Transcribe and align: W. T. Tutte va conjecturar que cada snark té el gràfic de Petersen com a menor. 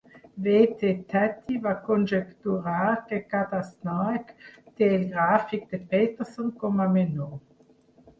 W. 0.43 0.53
T. 0.77 0.91
Tutte 1.11 1.57
va 1.65 1.73
conjecturar 1.89 2.87
que 3.11 3.19
cada 3.33 3.59
snark 3.67 4.31
té 4.79 4.87
el 4.95 5.05
gràfic 5.13 5.69
de 5.75 5.81
Petersen 5.93 6.49
com 6.65 6.83
a 6.87 6.89
menor. 6.97 7.31